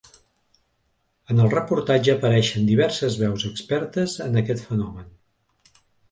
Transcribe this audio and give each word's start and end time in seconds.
En 1.33 1.41
el 1.43 1.49
reportatge 1.51 2.13
apareixen 2.15 2.65
diverses 2.69 3.17
veus 3.23 3.45
expertes 3.49 4.15
en 4.29 4.41
aquest 4.43 4.65
fenomen. 4.71 5.13